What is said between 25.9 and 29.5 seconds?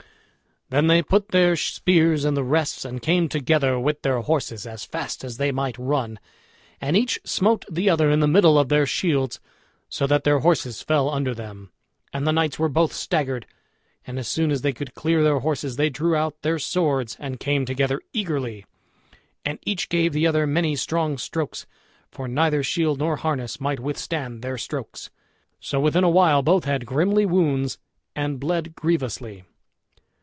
a while both had grimly wounds, and bled grievously.